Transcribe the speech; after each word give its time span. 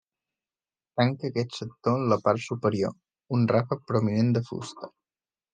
Tanca 1.01 1.29
aquest 1.33 1.59
sector 1.59 1.99
en 2.01 2.07
la 2.13 2.19
part 2.29 2.43
superior, 2.47 2.97
un 3.39 3.47
ràfec 3.55 3.87
prominent 3.93 4.37
de 4.39 4.47
fusta. 4.53 4.95